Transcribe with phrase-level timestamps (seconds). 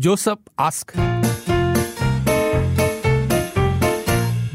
[0.00, 0.94] Joseph ask.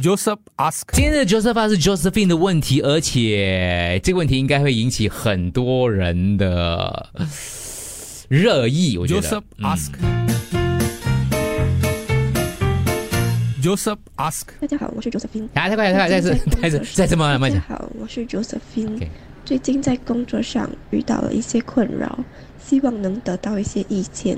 [0.02, 0.82] Joseph ask.
[0.92, 7.12] 今天的 Joseph 是 Josephine 的问题，而且这个问题应该会引起很多人的
[8.28, 8.98] 热议。
[8.98, 9.92] 我觉得 Joseph ask.
[13.62, 14.48] Joseph ask.
[14.60, 15.48] 大家好，我是 Josephine。
[15.54, 17.62] 啊，太快了，太快了，再次，再次，再次，慢慢慢讲。
[17.62, 19.08] 大家好，我是 Josephine。
[19.46, 22.18] 最近在工作上遇到了一些困扰，
[22.60, 24.36] 希望能得到一些意见。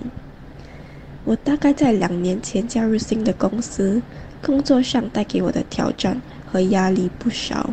[1.28, 4.02] 我大概在两年前加入新的公司，
[4.42, 7.72] 工作上带给我的挑战和压力不少，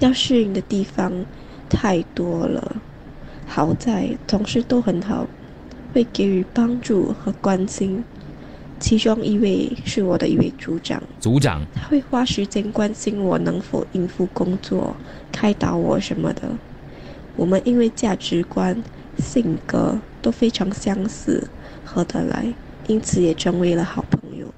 [0.00, 1.24] 要适应的地方
[1.70, 2.82] 太多了。
[3.46, 5.28] 好在同事都很好，
[5.94, 8.02] 会给予帮助和关心。
[8.80, 14.96] 其中一位是我的一位组长，组长，他会花时间关心我能否应付工作，
[15.30, 16.42] 开导我什么的。
[17.36, 18.82] 我们因为价值观、
[19.18, 21.46] 性格都非常相似，
[21.84, 22.52] 合得来，
[22.88, 24.52] 因此也成为了好朋友。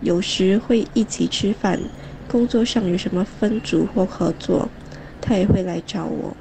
[0.00, 1.78] 有时会一起吃饭，
[2.26, 4.68] 工作上有什么分组或合作，
[5.20, 6.36] 他也会来找我。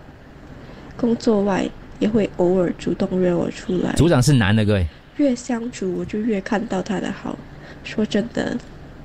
[0.97, 3.93] 工作外也会偶尔主动约我出来。
[3.93, 4.87] 组长是男的，各位。
[5.17, 7.37] 越相处，我就越看到他的好。
[7.83, 8.57] 说真的，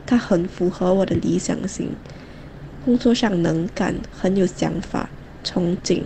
[0.07, 1.91] 他很符合我的理想型，
[2.85, 5.09] 工作上能干，很有想法，
[5.45, 6.03] 憧憬，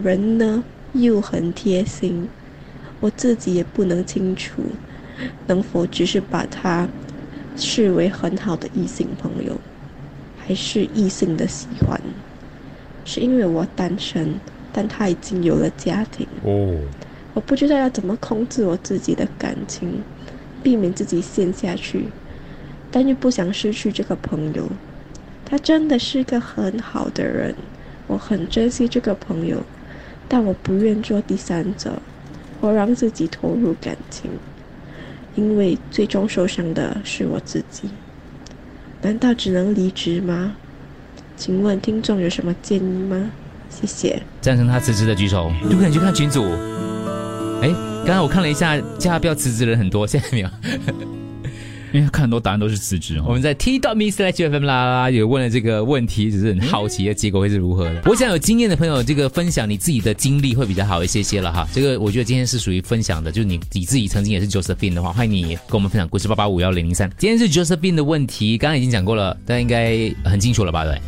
[0.00, 0.62] 人呢
[0.92, 2.28] 又很贴心。
[3.00, 4.62] 我自己也不能清楚，
[5.46, 6.88] 能否只是把他
[7.56, 9.60] 视为很好的异性朋友，
[10.36, 12.00] 还是异性的喜欢？
[13.04, 14.34] 是因为我单身，
[14.72, 16.26] 但他已经有了家庭。
[16.42, 16.78] 哦，
[17.34, 20.02] 我不知道要怎么控制我自己的感情，
[20.62, 22.06] 避免自己陷下去，
[22.90, 24.68] 但又不想失去这个朋友。
[25.44, 27.54] 他真的是个很好的人，
[28.06, 29.62] 我很珍惜这个朋友，
[30.26, 32.00] 但我不愿做第三者，
[32.60, 34.30] 我让自己投入感情，
[35.34, 37.88] 因为最终受伤的是我自己。
[39.02, 40.54] 难道只能离职吗？
[41.36, 43.30] 请问听众有什么建议吗？
[43.68, 44.22] 谢谢。
[44.40, 45.52] 赞成他辞职的举手。
[45.64, 46.44] 都可能去看群组。
[47.60, 47.74] 哎，
[48.06, 50.48] 刚才我看了一下，叫他不要辞职的人很多，现在没有。
[51.94, 53.22] 因为看很多答案都是辞职。
[53.24, 58.02] 我们在 T dot me slash FM 啦啦有问了这个问题，只是很好奇的结果会是如何的。
[58.06, 61.68] 我想有经验的朋友，这个分享你自己的经历会比较好一些些了哈。
[61.72, 67.08] 这个我觉得今天是属于分享的，就是你你自己曾经也是 Josephine 的话，欢迎你跟我们分享故事八八五幺零零三。
[67.16, 70.82] 今天是 Josephine 的问题，刚刚已经讲过了，大家应该很清楚了吧？
[70.84, 71.00] 对，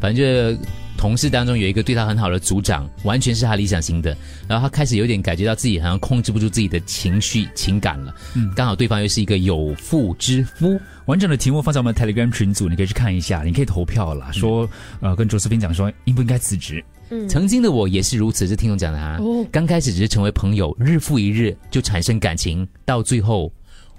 [0.00, 0.62] 反正就。
[1.00, 4.14] 同事当中有一个对他很好的组长，完全是他理想型的，
[4.46, 8.14] 然后他开始有点感觉到自己好像控制不住自己的情绪情感了。
[8.36, 10.78] 嗯，刚好对方又是一个有妇之夫。
[11.06, 14.68] 完整的题目放在我们 Telegram 群组，你可以去看一下，你可以投票了，说
[15.00, 16.84] 呃跟卓思宾讲说应不应该辞职。
[17.08, 19.16] 嗯，曾经的我也是如此，是听众讲的啊。
[19.22, 23.50] 哦，刚开始只是成为朋友，日复一日就产生感情，到最后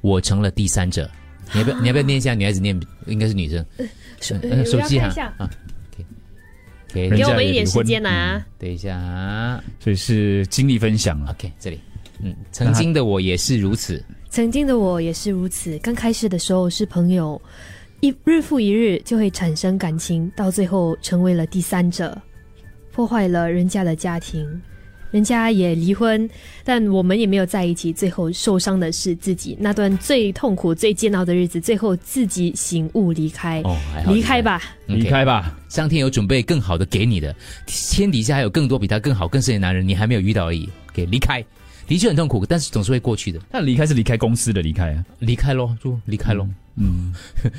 [0.01, 1.09] 我成了第三者。
[1.51, 1.81] 你要不要？
[1.81, 2.35] 你要不要念一下？
[2.35, 3.65] 女孩子念应该是女生。
[4.21, 5.07] 手呃手机哈
[5.39, 5.49] 啊。
[6.93, 8.45] 给给我们一点时间啊！
[8.57, 11.31] 等一下，所以是经历分享啊。
[11.31, 11.79] OK，这里，
[12.21, 15.77] 嗯，曾经的我也是如此，曾经的我也是如此。
[15.79, 17.41] 刚开始的时候是朋友，
[18.01, 22.19] 一日复一日就会产生感情，到最后成为了第三者，
[22.91, 24.61] 破坏了人家的家庭，
[25.11, 26.29] 人家也离婚，
[26.63, 27.91] 但我们也没有在一起。
[27.93, 33.61] 最后受伤的是自己，那段最痛苦、最煎熬的日子，最后自己醒悟离开。
[33.61, 33.77] 哦，
[34.07, 34.61] 离开吧。
[34.87, 37.35] 离开吧，上天有准备更好的给你的，
[37.67, 40.67] 天底下还有更多比他更好、更深的男人，你还没有遇到而已。
[40.93, 41.43] 给离开，
[41.87, 43.39] 的确很痛苦，但是总是会过去的。
[43.49, 46.47] 但离开是离开公司的离开啊，离开咯，就离开咯。
[46.75, 47.13] 嗯，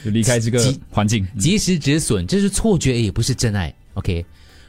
[0.04, 3.72] 就离开这个环境，及时止损，这是错觉，也不是真爱。
[3.94, 4.24] OK，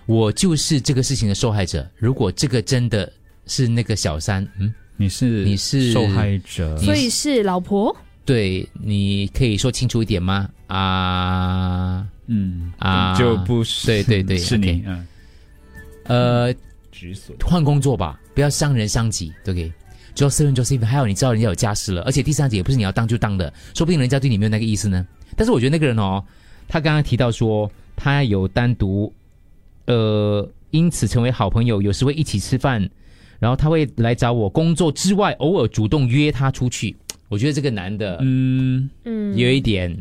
[0.05, 1.87] 我就是这个事情的受害者。
[1.97, 3.11] 如果这个真的
[3.47, 7.95] 是那个小三，嗯，你是你是受害者，所以是老婆。
[8.25, 10.49] 对，你可以说清楚一点吗？
[10.67, 15.07] 啊，嗯啊，就不是，对对对，是你嗯，
[16.05, 16.53] 呃，
[16.89, 19.71] 止损，换工作吧，不要伤人伤己，对不对
[20.15, 25.05] ？Josephine Josephine，还有你知道人家有家室了，而且第三者也不是你要当就当的，说不定人家对你没有那个意思呢。
[25.35, 26.23] 但是我觉得那个人哦，
[26.67, 29.13] 他刚刚提到说他有单独，
[29.85, 32.89] 呃，因此成为好朋友，有时会一起吃饭，
[33.39, 36.95] 然后他会来找我，工作之外偶尔主动约他出去。
[37.29, 39.95] 我觉得这个男的，嗯，嗯，有一点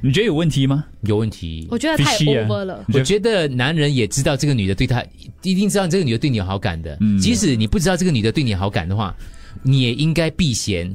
[0.00, 0.84] 你觉得有问题吗？
[1.02, 1.66] 有问题。
[1.70, 2.84] 我觉得太 over 了。
[2.92, 5.04] 我觉得男人也知道这个女的对他，
[5.42, 6.96] 一定知道这个女的对你有好感的。
[7.00, 9.14] 嗯即使你不知道这个女的对你有好感的话，
[9.62, 10.94] 你也应该避嫌，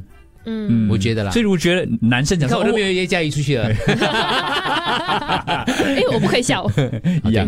[0.69, 1.31] 嗯，我觉得啦。
[1.31, 3.66] 所以我觉得男生讲我都没有约佳怡出去了，
[5.86, 6.69] 哎，我不可以笑，
[7.25, 7.48] 一样，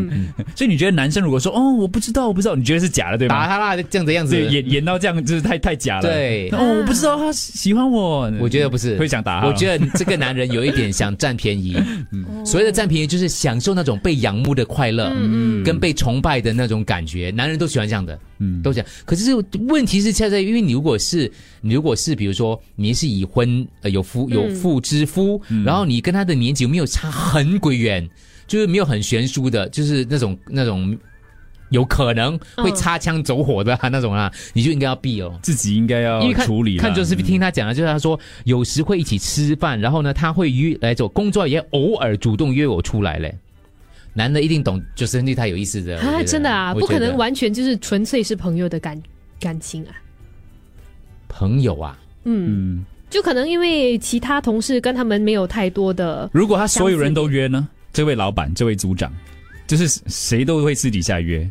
[0.56, 3.36] 所以你觉得男生如果说哦我不知道我不知道，你觉得是假的对吗？
[3.36, 4.39] 打他啦，这样的样子，。
[4.42, 6.01] 演演到这样就是太太假了。
[6.01, 6.50] 对。
[6.51, 9.48] 哦，我不知道他喜欢我，我觉得不是，会想打他。
[9.48, 11.75] 我觉得这个男人有一点想占便宜，
[12.45, 18.62] 所谓的占便宜就是享受那种被仰慕的快乐，嗯跟被崇拜的那种感觉，男人都喜欢这样的，嗯。
[18.62, 18.88] 都这样。
[19.06, 19.31] 可是
[19.68, 21.31] 问题是恰在，因为你如果是
[21.62, 28.09] 你如果是比如说你是已婚呃有夫有妇之夫，然后你跟他的年纪有没有差很鬼远，
[28.47, 30.97] 就是没有很悬殊的，就是那种那种
[31.69, 35.39] 有可能会擦枪走火的、啊那种啊，你就应该要避哦。
[35.41, 43.38] 自己应该要看处理看就是听他讲的，就是他说有时会一起吃饭，然后呢，他会约来走工作，也偶尔主动约我出来嘞。
[44.13, 45.97] 男的一定懂，就是对他有意思的。
[46.01, 49.01] 啊，真的啊，不可能完全就是纯粹是朋友的感
[49.39, 49.95] 感情啊。
[51.29, 57.68] 朋友啊，嗯，嗯，就可能因为其他同事跟他们没有太多的，如果他所有人都约呢？
[57.94, 59.12] 这位老板，这位组长，
[59.68, 61.50] 就是谁都会私底下约，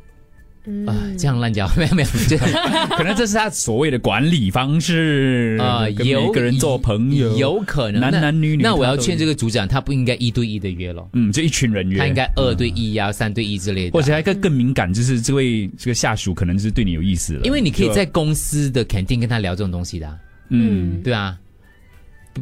[0.64, 2.38] 嗯，啊，这样乱讲没有没有，这
[2.96, 8.00] 可能这是他所谓的管理方式啊，跟有每个人做朋友，有可能。
[8.00, 13.92] 男男女女那我要劝这个组长，他不应该一对一的约咯，嗯，就一群人约，他应该二对一呀、三对一之类的。
[13.92, 20.16] 或者还更更敏感，就是这位这个下属可能就是对你有意思了，因为你可以在公司的肯定跟他聊这种东西的啊、
[20.50, 21.38] 嗯对啊，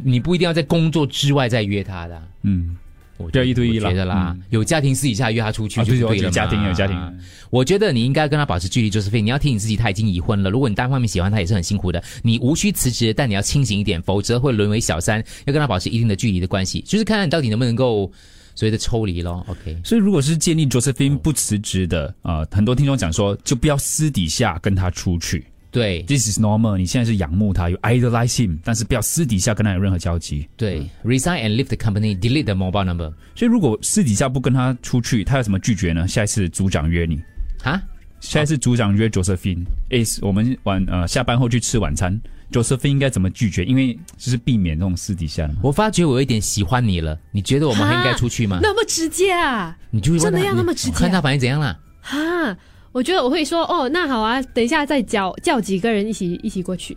[0.03, 2.23] 你不一定要在工作之外再约他的啊。
[2.43, 2.77] 嗯
[3.17, 7.19] 我不要一对一啦我觉得啦，嗯有家庭私底下约他出去就不对了嘛、有家庭有家庭
[7.51, 10.51] 我觉得你应该跟他保持距离，就是非你要提醒自己，他已经已婚了。
[10.51, 12.01] 如果你单方面喜欢他，也是很辛苦的。
[12.23, 15.19] 你无需辞职，但你要清醒一点，否则会沦为小三。
[15.47, 18.09] 要跟他保持一定的距离的关系，就是看看你到底能不能够
[18.55, 19.45] 所谓的抽离咯。
[19.49, 26.77] OK，所以如果是建议 Josephine 不辞职的啊、呃很多听众讲说，就不要私底下跟他出去对，This is normal。
[26.79, 30.49] 你现在是仰慕他，有 idolize him，但是不要私底下跟他有任何交集。
[30.57, 36.09] 对，resign and leave the company, delete the mobile number 所以如果私底下不跟他出去，他有什么拒绝呢？
[36.09, 37.21] 下一次组长约你，
[37.63, 37.83] 啊。
[38.21, 43.65] 下一次组长约 Josephine，诶、我们晚呃下班后去吃晚餐，Josephine 应该怎么拒绝？
[43.65, 45.61] 因为就是避免那种私底下的嘛。
[45.63, 48.59] 我发觉我有一点喜欢你了，你觉得我们还应该出去吗？
[48.61, 51.79] 那么直接啊你就真的要那么直接啊看他反应怎样啦？
[52.01, 52.57] 哈，
[52.93, 56.97] 我觉得我会说哦，那好啊，等一下再叫叫几个人一起一起过去。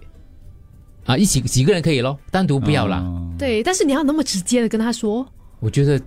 [1.05, 2.97] 啊，一起几个人可以咯，单独不要啦。
[2.97, 5.25] 哦对，但是你要那么直接的跟他说，
[5.59, 5.99] 我觉得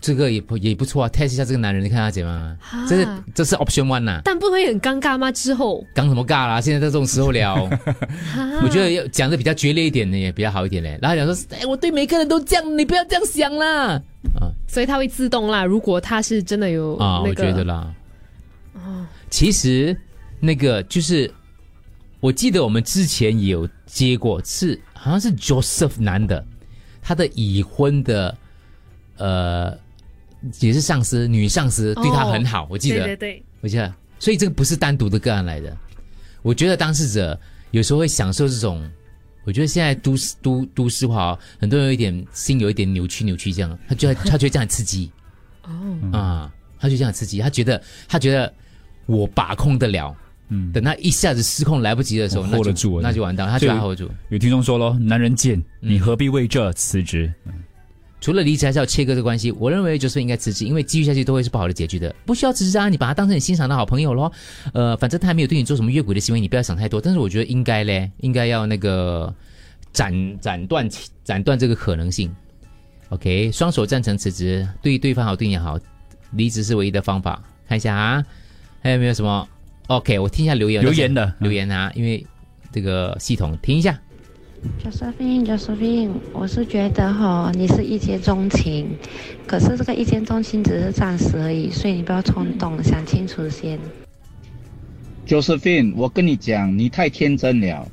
[0.00, 2.56] 这个也不也不错啊，test 一下这个男人，你看他怎样啊？
[2.58, 5.30] 哈这是这是 option one 呐、但不会很尴尬吗？
[5.30, 6.60] 之后，尴什么尬啦？
[6.60, 7.68] 现在在这种时候聊，
[8.62, 10.98] 我觉得要讲的比较决裂一点的也比较好一点嘞。
[11.02, 14.00] 然后讲说， 哎，我对每个人都这样，你不要这样想啦。
[14.40, 15.64] 啊所以他会自动啦。
[15.64, 17.92] 如果他是真的有啊，我那个，觉得啦。
[19.30, 19.96] 其实
[20.40, 21.32] 那个就是，
[22.20, 26.44] 我记得我们之前也有接过，是好像是 Joseph 男的，
[27.02, 28.36] 他的已婚的
[29.16, 29.78] 呃
[30.60, 35.76] 也是上司，女上司对他很好，我记得，对对对，我记得，所以这个不是单独的个案来的。
[36.42, 37.38] 我觉得当事者
[37.72, 38.88] 有时候会享受这种，
[39.44, 45.10] 我觉得现在都市都都市化哦，很多人有一点心有一点扭曲扭曲这样，他觉得他觉得这样很刺激。
[45.64, 45.72] 哦，
[46.12, 48.52] 啊，他觉得这样很刺激，他觉得他觉得
[49.08, 50.14] 我把控得了。
[50.50, 54.08] 嗯，等他一下子失控来不及的时候，我那就得住啊那就完蛋了，他就所以还 hold 住。
[54.28, 57.30] 有听众说咯，男人贱，嗯你何必为这辞职？
[58.20, 59.52] 除了离职，还是要切割这个关系。
[59.52, 62.12] 我认为就是应该辞职，因为继续下去都会是不好的结局的。
[62.24, 64.32] 不需要辞职啊，你把他当成你欣赏的好朋友咯。
[64.72, 67.00] 呃，反正他还没有对你做什么越轨的行为，你不要想太多。
[67.00, 69.32] 但是我觉得应该嘞，应该要那个
[69.92, 70.88] 斩斩断
[71.22, 72.34] 斩断这个可能性。
[73.10, 75.78] OK，双手赞成辞职，对对方好，对你好，
[76.32, 77.40] 离职是唯一的方法。
[77.68, 78.24] 看一下啊，
[78.80, 79.48] 还有没有什么
[79.88, 82.24] ？OK，我听一下留言，留言的留言啊，因为
[82.72, 83.98] 这个系统听一下。
[84.82, 88.88] Josephine，Josephine，我是觉得哈，你是一见钟情，
[89.46, 93.78] 可是这个一见钟情只是暂时而已，所以你不要冲动，想清楚先。
[95.26, 97.86] Josephine，我跟你讲，你太天真了。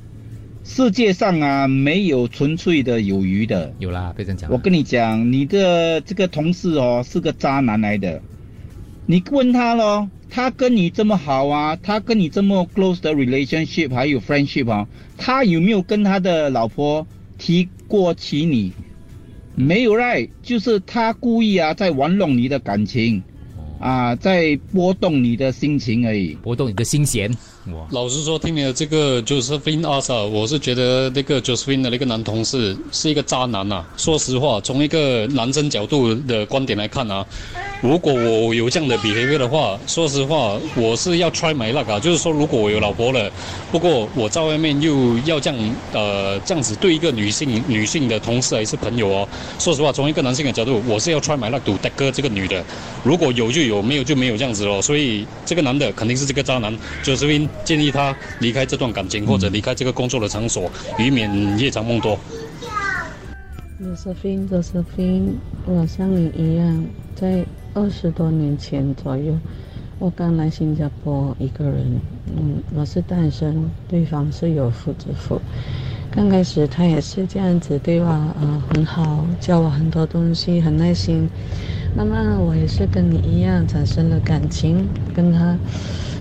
[0.64, 3.72] 世界上啊，没有纯粹的友谊的。
[3.78, 4.50] 有啦，别这样讲。
[4.50, 8.20] 我跟你讲，你的这个同事哦，是个渣男来的。
[9.06, 17.06] 你问他咯，他跟你这么好啊，他跟你这么 close 的 relationship 还有 friendship 啊，他有没有跟他的老婆
[17.38, 18.72] 提过起你？
[19.54, 23.22] 没有 right，就是他故意啊，在玩弄你的感情，
[23.78, 26.34] 啊，在波动你的心情而已。
[26.42, 27.30] 波动你的心弦。
[27.66, 37.26] 哇，老实说，听你的这个 Josephine Asa，我是觉得那个 Josephine 的那个男同事是一个渣男呐、说实话，从一个男生角度的观点来看啊，
[37.82, 41.98] 如果我有这样的 behavior 的话，说实话，我是要 try my luck 啊。
[41.98, 43.28] 就是说，如果我有老婆了，
[43.72, 49.28] 不过我在外面又要这样呃这样子对一个女性女性的同事还是朋友哦，
[49.58, 52.64] 说实话，从一个男性的角度，我是要 try my luck to 哥这个女的，
[53.02, 54.80] 如果有就有，没有就没有这样子咯。
[54.82, 62.18] 所以这个男的肯定是这个渣男，就是因建议他离开这段感情或者离开这个工作的场所，以免夜长梦多。
[63.78, 65.34] Josephine Josephine，
[65.66, 69.38] 我像你一样，在二十多年前左右，
[69.98, 72.00] 我刚来新加坡一个人，
[72.34, 75.40] 嗯，我是单身，对方是有夫之妇。
[76.10, 81.28] 刚开始他也是这样子对我，呃，很好，教我很多东西，很耐心。
[81.96, 85.56] 慢慢我也是跟你一样产生了感情，跟他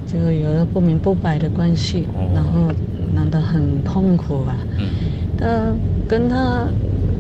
[0.08, 2.72] 就有了不明不白的关系，然后
[3.14, 4.56] 难得很痛苦吧。
[5.38, 5.76] 但
[6.08, 6.66] 跟他，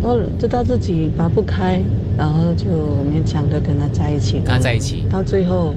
[0.01, 1.83] 我知道自己拔不开，
[2.17, 2.65] 然后就
[3.13, 4.37] 勉强的跟他在一起。
[4.37, 5.75] 跟他在一起，到最后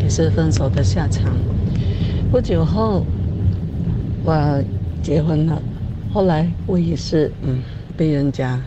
[0.00, 1.32] 也是分手的下场。
[2.30, 3.04] 不久后，
[4.24, 4.62] 我
[5.02, 5.60] 结婚了，
[6.12, 7.60] 后来我也是嗯
[7.96, 8.62] 被人家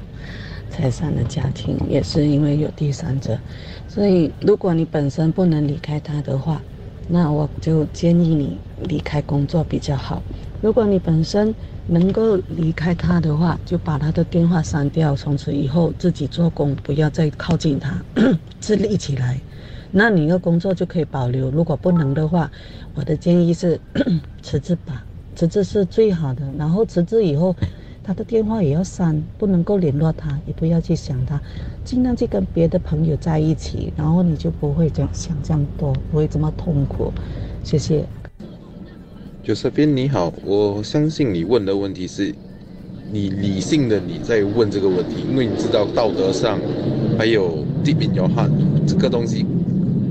[0.76, 3.40] 拆散的家庭，也是因为有第三者。
[3.88, 6.64] 所以如果你本身不能离开他的话，
[7.08, 10.24] 那我就建议你离开工作比较好。
[10.62, 11.54] 如果你本身
[11.86, 18.04] 能够离开他的话，就把他的电话删掉，从此以后自己做工，不要再靠近他，
[18.60, 19.40] 自立起来。
[19.92, 21.52] 那你的工作就可以保留。
[21.52, 22.50] 如果不能的话，
[22.96, 23.80] 我的建议是
[24.42, 26.52] 辞职吧，辞职是最好的。
[26.58, 27.56] 然后辞职以后，
[28.04, 31.42] 他的电话也要删，不能够联络他，也不要去想他，
[31.86, 37.14] 尽量去跟别的朋友在一起，然后你就不会这样想这样多，不会这么痛苦。
[37.64, 38.04] 谢谢。
[39.46, 42.36] Josephine 你好，我相信你问的问题是，
[43.10, 46.60] 你理性的你在问这个问题，因为你知道道德上
[47.18, 48.52] 还有 deep in your heart
[48.86, 49.46] 这个东西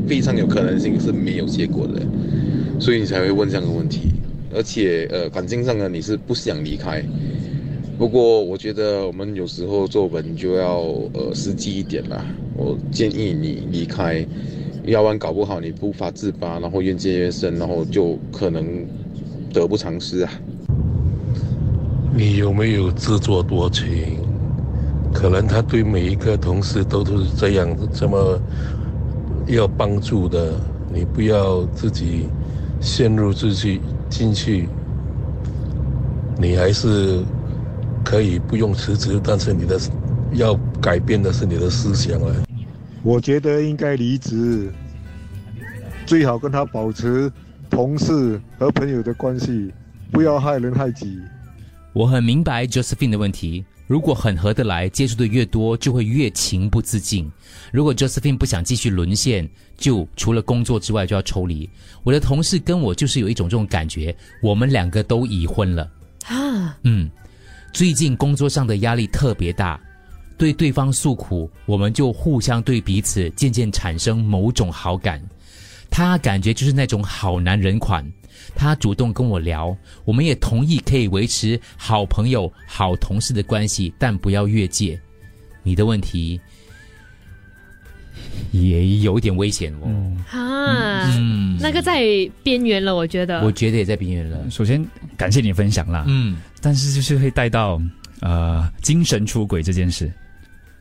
[0.06, 2.00] 非常有可能性是没有结果的，
[2.80, 4.12] 所以你才会问这样的问题。
[4.54, 7.02] 而且呃，感情上呢你是不想离开，
[7.98, 10.80] 不过我觉得我们有时候做人就要
[11.14, 12.24] 呃实际一点啦。
[12.56, 14.26] 我建议你离开，
[14.84, 18.64] 要不然搞不好你不发自拔，然后越陷越深，然后就可能
[19.52, 20.32] 得不偿失啊。
[22.14, 24.18] 你有没有自作多情？
[25.14, 28.40] 可能他对每一个同事都是这样这么
[29.46, 30.54] 要帮助的，
[30.92, 32.26] 你不要自己
[32.80, 34.68] 陷入自己进去。
[36.38, 37.22] 你还是
[38.04, 39.80] 可以不用辞职，但是你的
[40.32, 42.34] 要改变的是你的思想了。
[43.02, 44.72] 我觉得应该离职，
[46.06, 47.30] 最好跟他保持
[47.68, 49.72] 同事和朋友的关系，
[50.10, 51.18] 不要害人害己。
[51.92, 53.64] 我很明白 Josephine 的问题。
[53.88, 57.30] 如果很合得来，接触的越多，就会越情不自禁。
[57.70, 61.68] 如果 Josephine 不想继续沦陷，就除了工作之外就要抽离。
[62.02, 65.90] 我的同事跟我就是有一种这种感觉，我们两个都已婚了。
[66.24, 67.10] 啊，嗯，
[67.72, 69.80] 最近工作上的压力特别大，
[70.36, 75.22] 对对方诉苦，我们就互相对彼此渐渐产生某种好感。
[75.90, 78.06] 他感觉就是那种好男人款，
[78.54, 79.74] 他主动跟我聊，
[80.04, 85.00] 我们也同意可以维持好朋友、好同事的关系，但不要越界。
[85.62, 86.38] 你的问题
[88.50, 89.88] 也有一点危险哦。
[90.30, 92.02] 啊，嗯那个在
[92.42, 93.42] 边缘了，我觉得。
[93.44, 94.38] 我觉得也在边缘了。
[94.50, 94.84] 首先
[95.16, 97.80] 感谢你分享啦，嗯，但是就是会带到
[98.20, 100.10] 呃精神出轨这件事。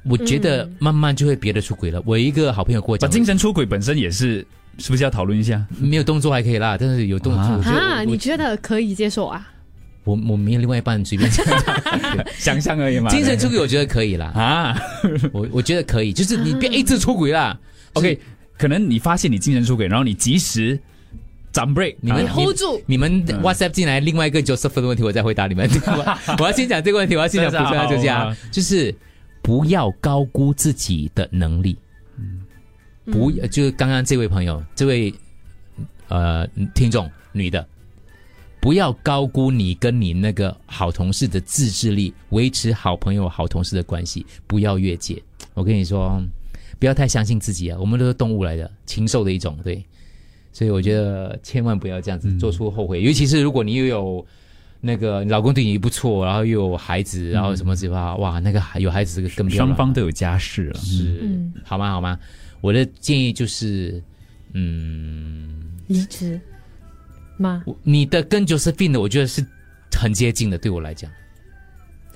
[0.04, 2.02] 我觉得慢慢就会别的出轨了。
[2.06, 4.46] 我一个好朋友跟我讲，把精神出轨本身也是，
[4.80, 5.64] 是不是要讨论一下？
[5.80, 9.48] 没有动作还可以啦，但是有动作，啊，你觉得可以接受啊？
[10.04, 11.46] 我我没有另外一半随便讲，
[12.38, 13.10] 想象而已嘛。
[13.10, 14.82] 精神出轨我觉得可以啦，啊。
[15.32, 17.58] 我我觉得可以，就是你别一直出轨啦。
[17.94, 18.20] OK，
[18.58, 20.80] 可能你发现你精神出轨，然后你及时
[21.52, 22.82] 掌 break，你们啊 hold 住。
[22.86, 25.70] 你们 WhatsApp 进来另外一个 Joseph 的问题，我再回答你们。
[25.86, 28.96] 我 我要先讲这个问题，我要先讲补充一下，就这样，就是
[29.42, 31.78] 不要高估自己的能力。
[32.18, 32.40] 嗯。
[33.12, 35.14] 不，就是刚刚这位朋友，这位
[36.08, 37.68] 呃听众女的，
[38.62, 45.22] 不要高估你跟你那个好同事的自制力，维持好朋友、好同事的关系，不要越界。
[45.56, 46.22] 我跟你说，
[46.78, 49.84] 不要太相信自己啊，我们都是动物来的，禽兽的一种，对。
[50.54, 54.24] 所以我觉得千万不要这样子做出后悔，尤其是如果你又有
[54.80, 61.90] 那个老公对你不错，然后又有孩子，然后什么之类的，哇，那个有孩子这个更双方都有家室了，是、嗯好吗？
[61.90, 62.20] 好吗？
[62.60, 64.04] 我的建议就是，
[64.54, 66.40] 嗯，离职。
[67.84, 69.46] 你的跟 Josephine 的，我觉得是
[69.92, 71.12] 很接近的，对我来讲，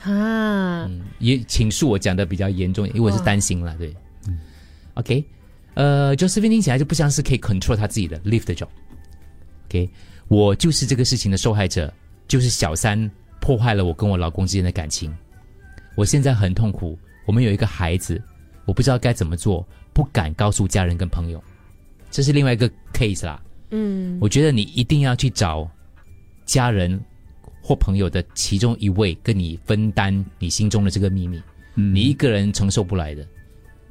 [0.02, 0.90] 啊，
[1.20, 3.96] 也请恕我讲的比较严重，因为我是担心了，对，
[4.28, 4.38] 嗯
[4.96, 5.24] ，OK，
[5.74, 9.90] 呃，Josephine 听起来就不像是可以 control 他自己的 lift 的 job，OK，
[10.28, 11.94] 我就是这个事情的受害者，
[12.28, 15.14] 就是小三破坏了我跟我老公之间的感情，
[15.96, 18.22] 我现在很痛苦，我们有一个孩子，
[18.66, 21.44] 我不知道该怎么做，不敢告诉家人跟朋友，
[22.10, 23.42] 这是另外一个 case 啦。
[23.72, 25.70] 嗯，我觉得你一定要去找
[26.46, 27.00] 家人
[27.62, 31.42] 或朋友的其中一位，跟你分担你心中的这个秘密。
[31.76, 33.28] 嗯你一个人承受不来的，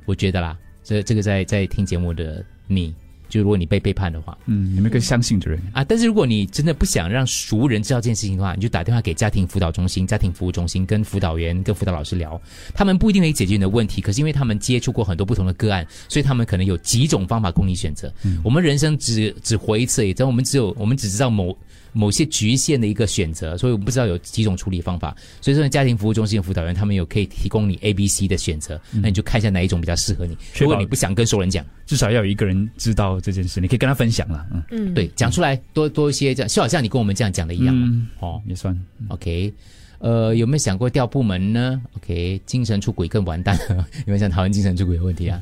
[0.06, 0.58] 我觉得啦。
[0.82, 2.94] 这这个在在听节目的你，
[3.28, 12.40] 就如果你被背叛的话，嗯，你们更相信的人，啊，但是如果你真的不想让熟人知道这件事情的话，你就打电话给家庭辅导中心、家庭服务中心，跟辅导员、跟辅导老师聊，
[12.74, 18.12] 他们不一定可以解决你的问题，可是因为他们接触过很多不同的个案，所以他们可能有几种方法供你选择。
[18.42, 21.56] 我们人生只只活一次而已，但我们只有我们只知道某
[21.94, 25.16] 某些局限的一个选择，所以我们不知道有几种处理方法。
[25.40, 30.36] 所以说，家庭服务中心的辅导员他们有可以提供你 A、B、C 的选择，那你就看一下哪一种比较适合你。
[30.58, 34.46] 如果你不想跟熟人讲，至少要有一个人知道这件事，你可以跟他分享了。
[34.52, 38.76] 嗯嗯，对，讲出来多多一些，这样就好像你跟我们这样讲的一样哦也算。
[39.08, 39.52] ，OK，
[39.98, 45.40] 呃，有没有想过调部门呢？OK，精神出轨更完蛋了， 有没有想讨论精神出轨的问题啊？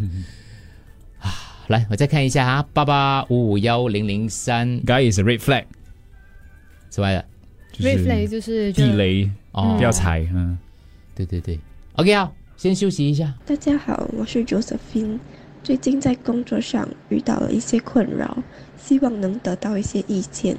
[1.19, 1.33] 啊，
[1.69, 5.65] 来，我再看一下啊，八八五五幺零零三 Guy is a red flag，
[6.93, 7.25] 之外的
[7.73, 10.21] 就是 red flag 就是地雷，哦，不要踩。
[10.35, 10.59] 嗯，
[11.15, 11.59] 对对对
[11.95, 13.33] ，OK 好，先休息一下。
[13.47, 15.19] 大家好，我是 Josephine。
[15.65, 18.37] 最近在工作上遇到了一些困扰，
[18.77, 20.55] 希望能得到一些意见。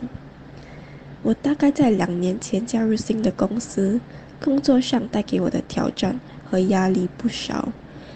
[1.22, 4.02] 我大概在两年前加入新的公司，
[4.42, 7.72] 工作上带给我的挑战和压力不少，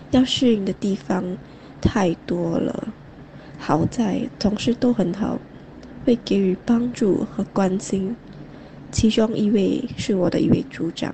[0.09, 1.23] 要适应的地方
[1.79, 2.87] 太多了。
[3.59, 5.37] 好在同事都很好，
[6.07, 8.15] 会给予帮助和关心。
[8.89, 11.13] 其中一位是我的一位组长，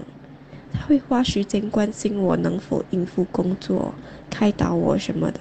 [0.71, 3.95] 他会花时间关心我能否应付工作，
[4.29, 5.39] 开导我什么的。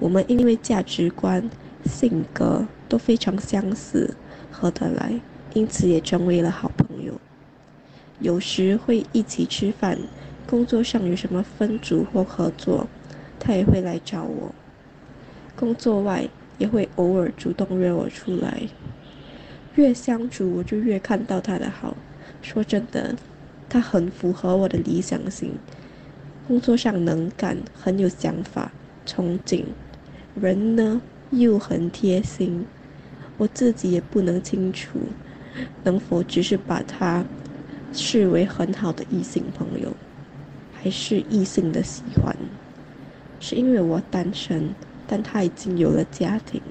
[0.00, 1.48] 我们因为价值观、
[1.84, 4.16] 性格都非常相似，
[4.50, 5.20] 合得来，
[5.54, 7.14] 因此也成为了好朋友。
[8.18, 9.96] 有时会一起吃饭，
[10.48, 12.88] 工作上有什么分组或合作，
[13.38, 14.52] 他也会来找我。
[15.54, 18.62] 工作外也会偶尔主动约我出来。
[19.76, 21.96] 越相处，我就越看到他的好。
[22.42, 23.16] 说真的，
[23.68, 25.52] 他很符合我的理想型，
[26.46, 28.72] 工作上能干，很有想法，
[29.06, 29.64] 憧憬，
[30.40, 32.66] 人呢又很贴心。
[33.36, 34.98] 我自己也不能清楚，
[35.84, 37.24] 能否只是把他
[37.92, 39.92] 视为很好的异性朋友，
[40.74, 42.34] 还是异性的喜欢？
[43.38, 44.74] 是因为我单身，
[45.08, 46.62] 但他已经有了家庭。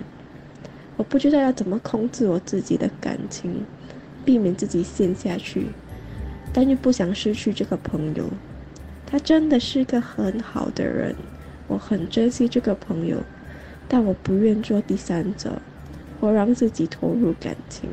[0.95, 3.65] 我不知道要怎么控制我自己的感情，
[4.23, 5.67] 避免自己陷下去，
[6.53, 8.29] 但又不想失去这个朋友。
[9.05, 11.15] 他真的是个很好的人，
[11.67, 13.17] 我很珍惜这个朋友，
[13.87, 15.61] 但我不愿做第三者，
[16.19, 17.89] 或让自己投入感情，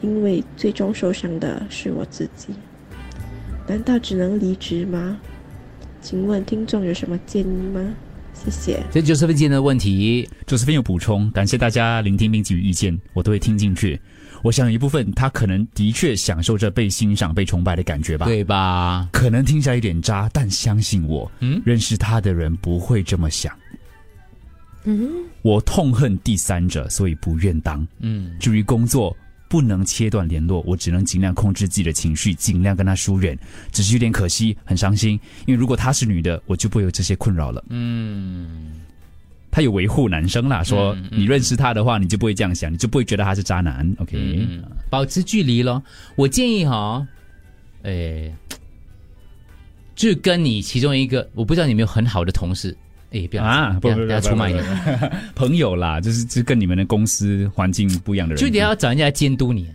[0.00, 2.54] 因为最终受伤的是我自己。
[3.66, 5.18] 难道只能离职吗？
[6.02, 7.94] 请问听众有什么建议吗？
[8.44, 8.82] 谢谢。
[8.90, 10.28] 这就是今天的问题。
[10.46, 14.00] 周思芬有补充，感谢大家聆听并给予意见，我都会听进去。
[14.42, 19.08] 我想有一部分他可能的确享受着被欣赏、被崇拜的感觉吧，对吧？
[19.10, 23.56] 可能听起来有点渣，但相信我，嗯认识他的人不会这么想。
[24.84, 27.86] 嗯，我痛恨第三者，所以不愿当。
[28.00, 29.16] 嗯，至于工作，
[29.54, 33.38] 不能切断联络，我只能尽量控制自己的情绪，尽量跟他疏远。
[33.70, 35.12] 只是有点可惜，很伤心，
[35.46, 37.64] 因为如果她是女的，我就不会有这些困扰了。
[37.68, 38.72] 嗯，
[39.52, 43.88] 他有维护男生啦，说、你认识他的话，你就不会这样想，你就不会觉得他是渣男。
[44.00, 45.80] OK，、嗯，保持距离咯。
[46.16, 47.06] 我建议哈，
[47.82, 48.34] 诶，
[49.94, 52.76] 就跟你其中一个，我不知道你有没有很好的同事，
[53.14, 54.60] 诶，不要啊，不要不不不要出卖你，
[55.34, 59.68] 朋友啦， 就是就是跟你们的公司环境不一样的人，就得要找人家来监督你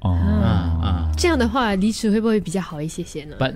[0.00, 0.46] 哦啊
[0.82, 1.12] 啊。
[1.16, 3.36] 这样的话离职会不会比较好一些些呢？
[3.38, 3.50] 把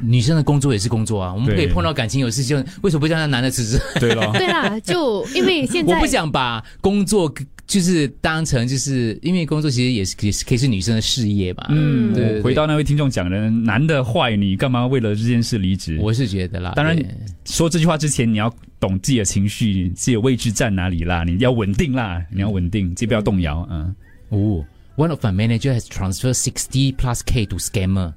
[0.00, 3.80] 女生的工作也是工作啊，我们可以碰到感情有事就为什么不让那男的辞职？
[3.98, 7.32] 对了对啦，就因为现在 我不想把工作
[7.68, 11.66] 就是当成就是因为工作其实也是也是可以是女生的事业吧。
[11.68, 15.98] 嗯，对对对回到那位听众讲的，男的坏，你干嘛为了这件事离职？
[16.00, 17.06] 我是觉得啦，当然对
[17.44, 23.68] 说这句话之前，你要懂自己的情绪，自己的位置在哪里啦，你要稳定啦，你要稳定，自己不要动摇。
[23.70, 23.94] 嗯，
[24.30, 24.64] 哦
[24.96, 28.14] ，One of my manager has transferred sixty plus k to scammer。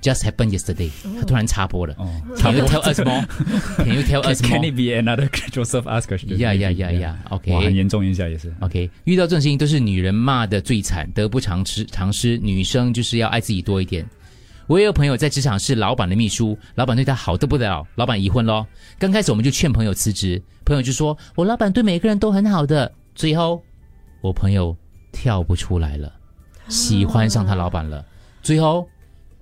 [0.00, 1.94] Just happened yesterday，、他突然插播了。
[1.98, 3.24] 哦 Can you tell us more?
[3.76, 4.70] Can you tell us Can more?
[4.70, 7.14] it be another Joseph Asker？Yeah, yeah, yeah, yeah.
[7.30, 8.54] OK 哇，很严重一下也是。
[8.60, 11.84] OK，遇到这种事情都是女人骂的最惨，得不偿失。
[11.86, 14.06] 偿失，女生就是要爱自己多一点。
[14.66, 18.66] 我也有朋友在职场是老板的秘书，老板对他好得不得了，老板已婚咯。
[18.98, 22.92] 刚开始我们就劝朋友辞职，朋友就说我老板对每个人都很好的。
[23.14, 23.62] 最后
[24.20, 24.76] 我朋友
[25.10, 26.12] 跳不出来了，
[26.68, 28.04] 喜欢上他老板了，
[28.42, 28.86] 最后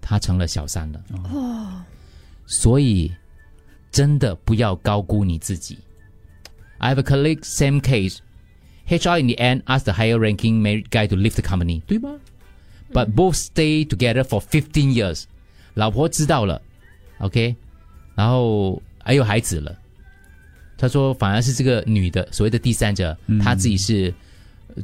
[0.09, 1.05] 他成了小三了。
[1.33, 1.83] 哦，
[2.47, 3.13] 所以
[3.91, 5.79] 真的不要高估你自己。
[6.79, 8.19] I have a colleague, same case.
[8.89, 12.21] HR in the end asked the higher ranking married guy to leave the company，对吗
[12.93, 15.25] ？But both stay together for fifteen years。
[15.75, 16.63] 老婆知道了
[17.19, 17.57] ，OK，
[18.15, 19.77] 然后还有孩子了。
[20.79, 24.15] 他说，反而是这个女的，所谓的第三者，她自己是呃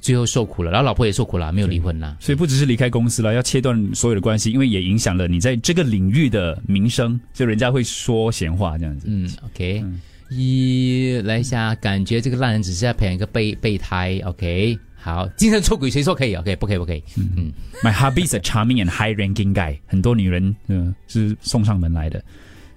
[0.00, 2.16] 最后受苦了，然后老婆也受苦了，没有离婚啦。
[2.20, 9.06] 所以不只是离开公司了，要切断所有的关系，因为也影响了你在这个领域的名声，就人家会说闲话这样子。
[9.10, 9.84] 嗯，OK，
[10.30, 17.52] 一来一下，感觉这个烂人只是在培养一个备备胎，OK，好，精神出轨谁说可以？OK，不可以，不可以，嗯
[17.82, 22.22] My hubby is a charming and high-ranking guy，很多女人嗯、呃是送上门来的。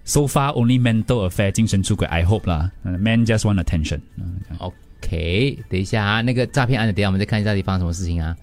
[0.03, 2.71] So far only mental affair，精神出轨，I hope 啦。
[2.83, 4.01] 呃 Man just want attention。
[4.17, 8.35] 嗯这样 OK，等一下啊，那个诈骗案的，等一下我们再看一下到底发生什么事情啊，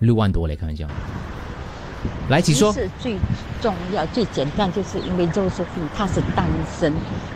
[0.00, 0.86] 六万多嘞，开玩笑。
[2.28, 2.72] 来，请说。
[2.72, 3.16] 是最
[3.60, 6.46] 重要、最简单，就是因为 Josephine 她是单
[6.78, 6.92] 身，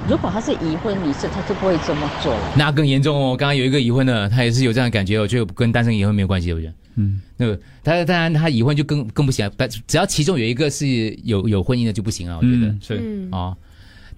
[0.09, 2.53] 如果她是已婚女士，她就不会这么做了。
[2.57, 3.37] 那更严重哦！
[3.37, 6.73] 刚刚有一个已婚的，他也是有这样的感觉，我觉得跟单身已婚没有关系，我觉得。
[6.97, 10.87] 嗯，那个他当然他已婚就更更不行了，但只要其中有一个是
[11.25, 12.67] 有有婚姻的就不行了，我觉得。
[12.67, 13.57] 嗯是嗯，哦，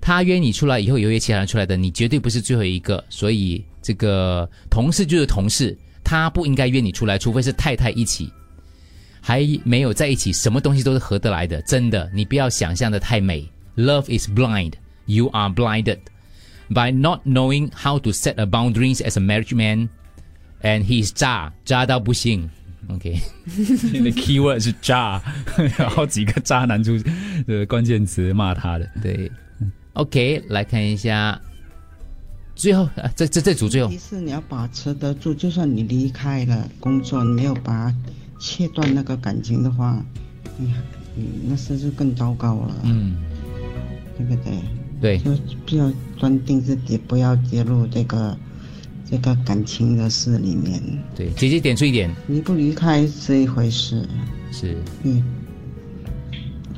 [0.02, 8.28] 他约你出来以后，有约其他人出来的，你绝对不是最后一个，所以这个同事就是同事，他不应该约你出来，除非是太太一起，
[9.20, 13.48] 还没有在一起，什么东西都是合得来的，真的，你不要想象的太美。
[13.76, 14.72] Love is blind,
[15.06, 15.98] you are blinded
[16.68, 19.88] by not knowing how to set a boundaries as a marriage man,
[20.62, 22.50] and he is 渣渣到不行。
[22.88, 23.16] OK，
[23.92, 25.22] 你的 keyword 是渣，
[25.78, 26.98] 然后几个渣男出
[27.46, 28.90] 的关键词骂他的。
[29.00, 29.30] 对
[29.94, 31.40] ，OK，来看一下，
[32.54, 33.90] 最后啊，这这这组最后。
[33.90, 37.96] 其实你要把持得住，就算你离开了工作，你没有把它
[38.38, 40.04] 切断那个感情的话，
[40.60, 40.74] 哎呀，
[41.16, 43.16] 嗯，那是就更糟糕了，嗯，
[44.16, 44.52] 对不对？
[45.00, 45.32] 对，就
[45.66, 48.38] 不要断定自己，不要跌入这个
[49.10, 50.80] 这个感情的事里面。
[51.16, 54.06] 对，姐姐点出一点，离不离开是一回事，
[54.52, 54.76] 是。
[55.02, 55.20] 嗯，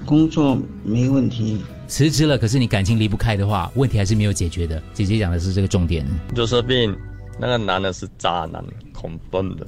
[0.06, 4.82] 工作没问题，辞职了，可是你感情离不开的话，问题还是没有解决的。
[4.92, 6.04] 姐姐讲的是这个重点。
[6.34, 6.96] Josephine，
[7.38, 9.66] 那个男的是渣男，恐笨的。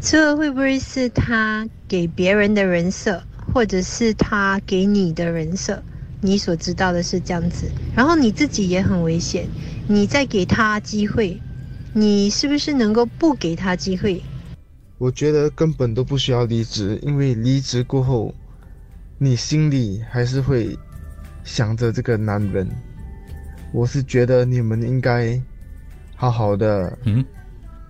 [0.00, 5.80] 这会不会是他给别人的人设，或者是他给你的人设？
[6.20, 9.46] 你所知道的是这样子，然后你自己也很危险，
[9.86, 11.40] 你再给他机会，
[11.92, 14.22] 你是不是能够不给他机会？
[14.98, 18.32] 我觉得根本都不需要离职，因为离职过后，
[19.18, 20.78] 你心里还是会
[21.44, 22.68] 想着这个男人。
[23.72, 25.40] 我是觉得你们应该
[26.14, 27.24] 好好的嗯？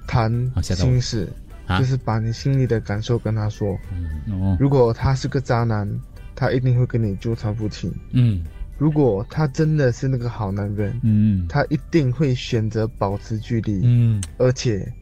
[0.06, 0.30] 谈
[0.62, 1.28] 心事，
[1.66, 1.78] 啊？
[1.78, 3.76] 就是把你心里的感受跟他说。
[4.30, 5.88] 哦，如果他是个渣男，
[6.34, 7.92] 他一定会跟你纠缠不清。
[8.12, 8.44] 嗯。
[8.78, 11.46] 如果他真的是那个好男人，嗯。
[11.48, 14.22] 他一定会选择保持距离，嗯。
[14.38, 14.92] 而且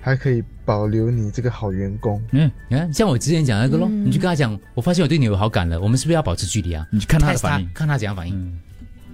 [0.00, 2.22] 还可以保留你这个好员工。
[2.32, 6.86] 嗯，你看，像我之前讲那个咯，嗯你就跟他讲，我发现我对你有好感了，我们是不是要保持距离啊？
[6.90, 8.58] 你去看他的反应看他怎样反应。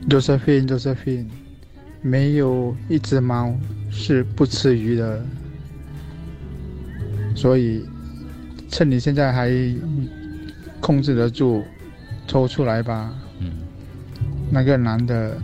[0.08, 1.26] Josephine Josephine，
[2.02, 3.54] 没有一只猫
[3.90, 5.22] 是不吃鱼的，
[7.34, 7.84] 所以
[8.70, 9.50] 趁你现在还
[10.80, 11.62] 控制得住，
[12.26, 13.12] 抽出来吧。
[13.40, 13.52] 嗯，
[14.50, 15.36] 那个男的，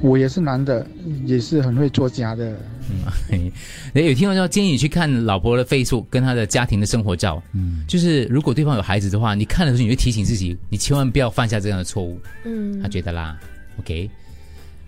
[0.00, 0.86] 我也是男的，
[1.24, 2.56] 也是很会作假的。
[2.90, 3.50] 嗯，
[3.94, 12.20] 哎，有听到说建议你去看老婆的 Facebook 跟她的家庭的生活照，嗯，就是如果对方有孩子的话，你看的时候你会提醒自己，你千万不要犯下这样的错误。
[12.44, 13.38] 嗯他觉得啦
[13.78, 14.10] ，OK。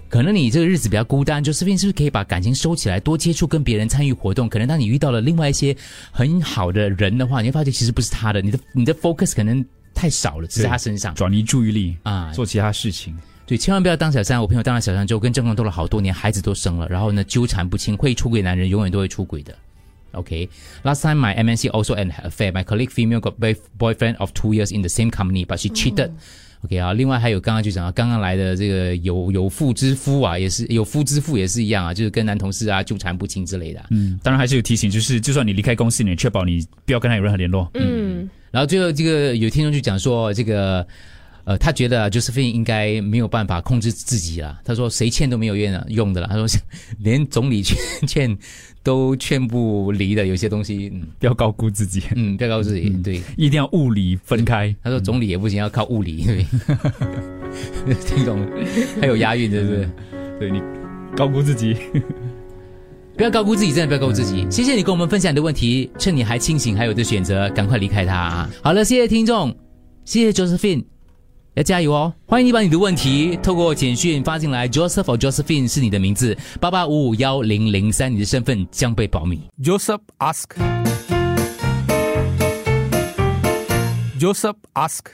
[0.09, 4.49] 可能你这个日子比较孤单，就这边是不是可以把感情收起来，多接触跟别人参与活动？
[4.49, 5.77] 可能当你遇到了另外一些
[6.13, 13.17] 很好的人的话，你会发现其实不是他的，你的你的 focus 可能太少了，只在他身上，转移注意力啊，做其他事情。
[13.47, 14.41] 对，千万不要当小三。
[14.41, 19.55] 我朋友当了小三之后，跟正宫斗了好多年，孩子都生了，然后呢纠缠不清，会出轨男人永远都会出轨的。
[20.13, 20.49] Okay.
[20.83, 22.51] Last time my MNC also an affair.
[22.51, 25.69] My colleague female got boy boyfriend of two years in the same company, but she
[25.69, 26.11] cheated.
[26.65, 37.71] OK 啊，另外还有刚刚就讲到刚刚来的这个有有妇之夫啊，也是有夫之妇也是一样啊，就是跟男同事啊纠缠不清之类的啊、嗯，当然还是有提醒，就是就算你离开公司，你也确保你不要跟他有任何联络。
[37.75, 40.85] 嗯，然后最后这个有听众就讲说，这个
[41.47, 44.61] 呃，他觉得 Josephine 应该没有办法控制自己了。
[44.65, 46.27] 他说谁劝都没有用的用的了。
[46.27, 46.47] 他说
[46.99, 48.39] 连总理劝劝
[48.83, 54.75] 都劝不离的，有些东西，嗯，不要高估自己，嗯，不要高估自己，对，一定要物理分开。
[54.83, 56.45] 他说总理也不行，要靠物理，对，
[58.05, 58.45] 听懂？
[59.01, 59.89] 还有押韵，对不对？
[60.41, 60.61] 对你
[61.17, 61.77] 高估自己。
[63.17, 64.45] 不要高估自己，真的不要高估自己。
[64.51, 68.51] 谢谢你跟我们分享你的问题，趁你还清醒，还有的选择，赶快离开他啊！
[68.63, 69.57] 好了，谢谢听众，
[70.05, 70.85] 谢谢 Josephine，
[71.57, 72.12] 要加油哦！
[72.27, 79.40] 欢迎你把你的问题透过简讯发进来，Joseph or Josephine 是你的名字，八八五五幺零零三，你的身份将被保密。
[79.64, 80.45] Joseph ask.
[84.21, 85.07] Joseph ask.